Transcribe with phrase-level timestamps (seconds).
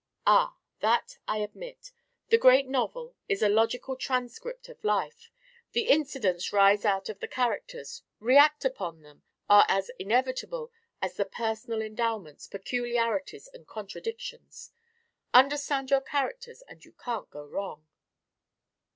[0.25, 0.57] "Ah!
[0.79, 1.91] That I admit.
[2.29, 5.29] The great novel is a logical transcript of life.
[5.73, 10.71] The incidents rise out of the characters, react upon them, are as inevitable
[11.03, 14.71] as the personal endowments, peculiarities, and contradictions.
[15.35, 17.85] Understand your characters, and you can't go wrong."